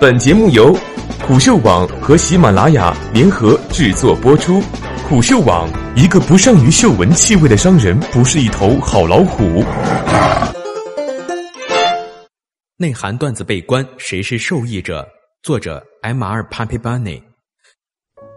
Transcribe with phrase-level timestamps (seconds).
[0.00, 0.72] 本节目由
[1.26, 4.62] 虎嗅网和喜马拉雅联合制作播出。
[5.08, 9.64] 虎嗅网：一个不善于嗅闻气味的商人，不是一头好老虎。
[12.76, 15.04] 内涵段子被关，谁是受益者？
[15.42, 17.20] 作者：M R Papi Bunny。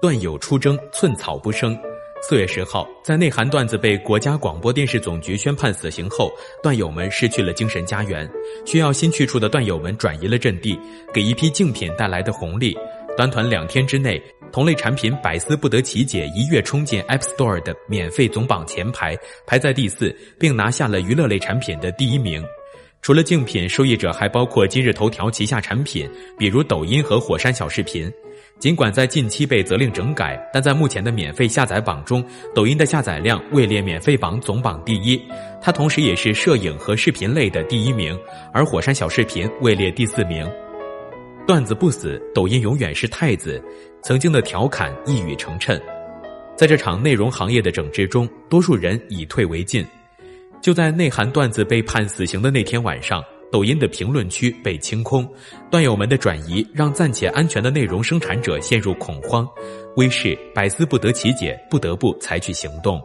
[0.00, 1.78] 段友出征，寸草不生。
[2.22, 6.30] 四月十号，在内涵段子被国家广播电视总局宣判死刑后，
[6.62, 8.30] 段友们失去了精神家园，
[8.66, 10.78] 需要新去处的段友们转移了阵地，
[11.14, 12.76] 给一批竞品带来的红利。
[13.16, 19.16] 短短两天之内，同类产品百思不得其解，一跃冲进 App Store 的免费总榜前排，
[19.46, 22.44] 排在第四，并拿下了娱乐类产品的第一名。
[23.02, 26.08] 除了竞品，受益者还包括今日头条旗下产品，
[26.38, 28.10] 比如抖音和火山小视频。
[28.58, 32.22] 尽管在近期被责令整改，但在目前的免费下载榜中，
[32.54, 35.18] 抖音的下载量位列免费榜总榜第一，
[35.62, 38.18] 它同时也是摄影和视频类的第一名，
[38.52, 40.46] 而火山小视频位列第四名。
[41.46, 43.62] 段子不死，抖音永远是太子。
[44.02, 45.80] 曾经的调侃一语成谶，
[46.54, 49.84] 在这场内容行业的整治中，多数人以退为进。
[50.60, 53.22] 就在内涵段子被判死刑的那天晚上。
[53.52, 55.28] 抖音的评论区被清空，
[55.72, 59.44] 段友们的转移让暂且安全的内容生产者陷入恐慌，
[59.96, 63.02] 微视百思不得其解，不得不采取行动。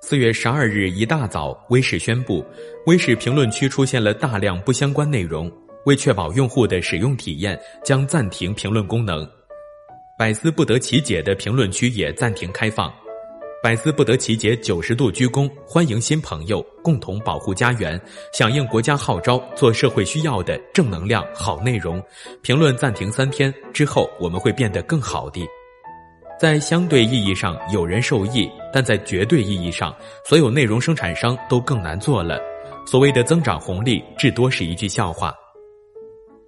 [0.00, 2.46] 四月十二日一大早，微视宣布，
[2.86, 5.50] 微视评论区出现了大量不相关内容，
[5.84, 9.28] 为确保用户的使用体验，将暂停评论功能，
[10.16, 12.88] 百思不得其解的评论区也暂停开放。
[13.62, 18.00] 百思不得其解，九十度鞠躬，欢迎新朋友，共同保护家园，
[18.32, 22.02] 响应国家号召，做社会需要的正能量好内容。
[22.42, 25.40] 评论暂停三天之后，我们会变得更好的。
[26.40, 32.40] 在相对意义上，有人受益，但在绝对意义上，所有内容生产商都更难做了。
[32.84, 35.32] 所谓的增长红利，至多是一句笑话。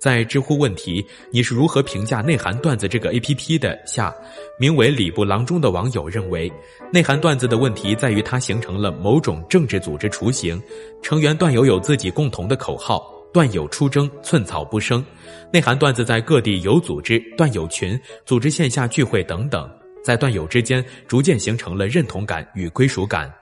[0.04, 1.02] 在知乎问题
[1.32, 4.14] “你是如何评价内涵段子这个 A P P 的”下，
[4.58, 6.52] 名为“礼部郎中”的网友认为，
[6.92, 10.62] 内涵段子的问题在于它形成了某种政治组织雏形，
[11.02, 15.02] 成员段友有自己共同的口号，段友出征，寸草不生。
[15.50, 19.66] 内涵段子在各地有组织，段友群，组织线下聚会等等，
[20.04, 23.32] 在段友之间逐渐形成了认同感与归属感。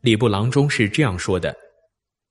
[0.00, 1.54] 礼部郎中是这样说的。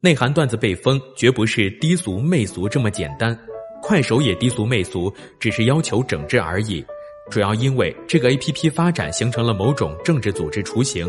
[0.02, 3.38] 内涵段子被封，绝不是低俗媚俗这么简单。
[3.82, 6.82] 快手也低俗媚俗，只是要求整治而已。
[7.30, 11.06] 主要因为这个 A P P 发展形成了某种政治组织雏形，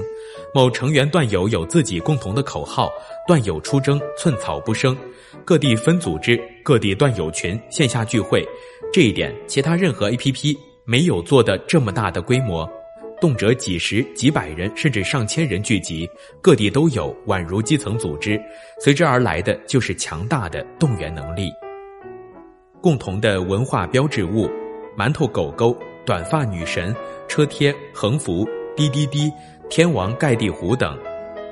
[0.52, 2.90] 某成员段友有自己共同的口号，
[3.28, 4.96] 段友出征，寸草不生。
[5.44, 8.44] 各地分组织，各地段友群，线下聚会，
[8.92, 12.68] 这一点其他任何 A P P 没有做的这么大的规模。
[13.20, 16.08] 动辄几十几百人，甚至上千人聚集，
[16.40, 18.40] 各地都有，宛如基层组织。
[18.82, 21.50] 随之而来的就是强大的动员能力。
[22.80, 24.48] 共同的文化标志物：
[24.96, 25.76] 馒头狗狗、
[26.06, 26.96] 短发女神、
[27.28, 29.30] 车贴、横幅、滴滴滴、
[29.68, 30.96] 天王盖地虎等；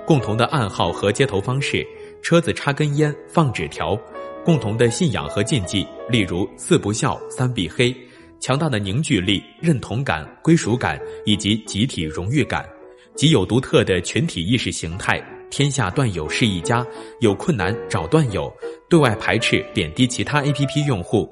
[0.06, 1.86] 共同的暗号和接头方式：
[2.22, 3.94] 车子插根烟、放纸条；
[4.42, 7.94] 共同的信仰和禁忌，例如四不孝、三必黑。
[8.40, 12.68] 强大的凝聚力、认同感、归属感以及集体荣誉感，
[13.14, 15.22] 极有独特的群体意识形态。
[15.50, 16.86] 天下段友是一家，
[17.20, 18.52] 有困难找段友。
[18.88, 21.28] 对外排斥、贬低其他 APP 用户，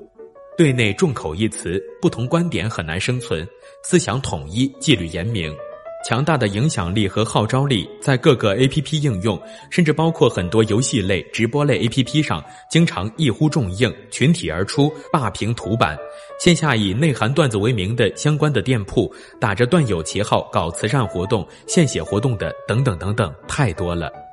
[0.56, 3.46] 对内众口一词，不同观点很难生存。
[3.82, 5.54] 思想统一，纪律严明。
[6.06, 9.36] 强大的影响力和号召力，在各个 A P P 应用，
[9.70, 12.40] 甚至包括很多游戏类、直播类 A P P 上，
[12.70, 15.98] 经常一呼众应，群体而出，霸屏图版。
[16.38, 24.25] 线下以内涵段子为名的相关的店铺，打着段友旗号搞慈善活动、献血活动的，等等等等，太多了。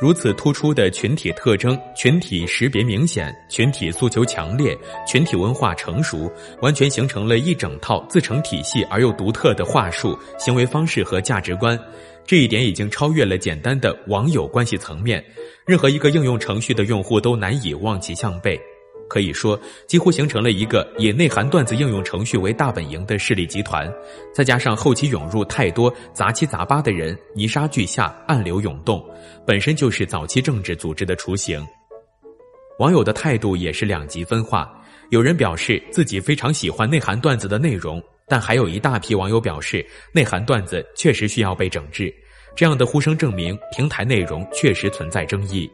[0.00, 11.78] 如此突出的群体特征、群体识别明显、群体诉求强烈、群体文化成熟，完全形成了一整套自成体系而又独特的话术、行为方式和价值观。
[12.26, 15.24] 这一点已经超越了简单的网友关系层面，
[15.64, 18.60] 任何一个应用程序的用户都难以望其项背。
[19.08, 23.92] 可以说，几乎形成了一个以内涵段子应用程序为大本营的势力集团，
[24.34, 29.04] 再加上后期涌入太多杂七杂八的人，泥沙俱下，暗流涌动，
[29.46, 31.64] 本身就是早期政治组织的雏形。
[32.78, 34.68] 网友的态度也是两极分化，
[35.10, 42.12] 有人表示自己非常喜欢内涵段子的内容，但还有一大批网友表示内涵段子确实需要被整治。
[42.56, 45.70] 这样的呼声证明平台内容确实存在争议。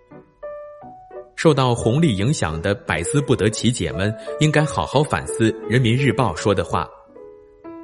[1.40, 6.86] 受到红利影响的百思不得其解们，应该好好反思《人民日报》说的话。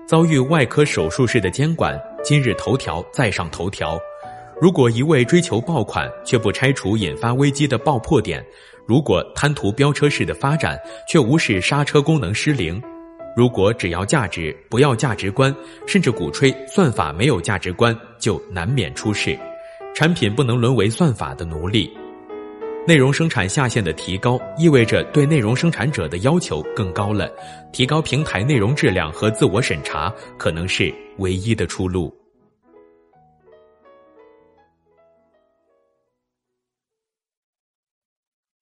[0.06, 3.98] 遭遇外科手术室的监管，今日头条再上头条。
[4.60, 8.44] 如果一味追求爆款，却不拆除引发危机的爆破点，
[8.86, 10.78] 如果贪图飙车式的发展，
[11.08, 12.78] 却无视刹车功能失灵；
[13.34, 15.56] 如果只要价值不要价值观，
[15.86, 19.34] 甚至鼓吹算法没有价值观，就难免出事。
[19.94, 21.90] 产品不能沦为算法的奴隶。
[22.88, 27.28] 内容生产下限的提高，意味着对内容生产者的要求更高了。
[27.72, 32.14] 提高平台内容质量和自我审查，可能是唯一的出路。